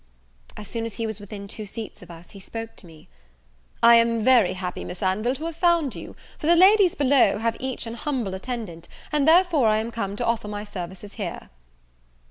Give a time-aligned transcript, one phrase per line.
[0.57, 3.07] As soon as he was within two seats of us, he spoke to me:
[3.83, 7.55] "I am very happy, Miss Anville, to have found you, for the ladies below have
[7.59, 11.51] each an humble attendant, and therefore I am come to offer my services here."